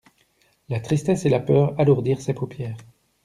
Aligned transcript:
La 0.67 0.79
tristesse 0.79 1.25
et 1.25 1.29
la 1.29 1.39
peur 1.39 1.79
alourdirent 1.79 2.21
ses 2.21 2.33
paupières. 2.33 2.75